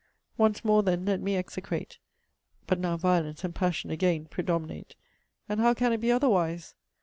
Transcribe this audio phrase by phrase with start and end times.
[0.35, 1.99] Once more then let me execrate
[2.65, 4.95] but now violence and passion again predominate!
[5.47, 6.73] And how can it be otherwise?